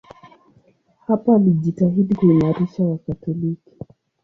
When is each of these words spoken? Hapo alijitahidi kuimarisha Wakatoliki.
Hapo 1.07 1.35
alijitahidi 1.35 2.15
kuimarisha 2.15 2.83
Wakatoliki. 2.83 3.71